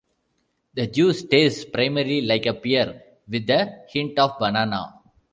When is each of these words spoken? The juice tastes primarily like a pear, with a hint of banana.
The 0.73 0.87
juice 0.87 1.23
tastes 1.25 1.63
primarily 1.63 2.21
like 2.21 2.47
a 2.47 2.55
pear, 2.55 3.03
with 3.27 3.47
a 3.51 3.83
hint 3.91 4.17
of 4.17 4.31
banana. 4.39 4.95